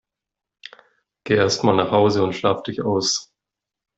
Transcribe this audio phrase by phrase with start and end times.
[1.25, 3.31] Geh erst mal nach Hause und schlaf dich aus!